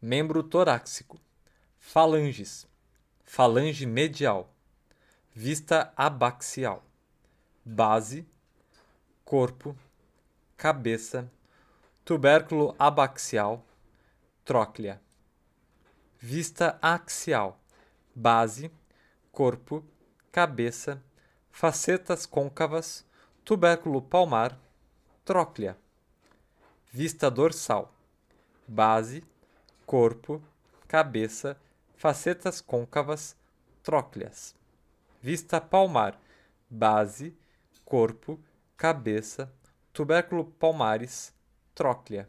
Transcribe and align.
membro 0.00 0.42
torácico, 0.42 1.18
falanges, 1.78 2.66
falange 3.24 3.84
medial, 3.84 4.54
vista 5.34 5.92
abaxial, 5.96 6.84
base, 7.64 8.26
corpo, 9.24 9.76
cabeça, 10.56 11.30
tubérculo 12.04 12.74
abaxial, 12.78 13.64
tróclea, 14.44 15.02
vista 16.18 16.78
axial, 16.80 17.60
base, 18.14 18.70
corpo, 19.32 19.84
cabeça, 20.30 21.02
facetas 21.50 22.24
côncavas, 22.24 23.04
tubérculo 23.44 24.00
palmar, 24.00 24.56
tróclea, 25.24 25.76
vista 26.92 27.28
dorsal, 27.28 27.92
base, 28.66 29.24
corpo, 29.88 30.42
cabeça, 30.86 31.58
facetas 31.96 32.60
côncavas, 32.60 33.34
trócleas, 33.82 34.54
vista 35.18 35.62
palmar, 35.62 36.20
base, 36.68 37.34
corpo, 37.86 38.38
cabeça, 38.76 39.50
tubérculo 39.90 40.44
palmares, 40.44 41.32
tróclea. 41.74 42.28